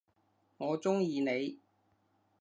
[0.57, 1.59] 我中意你！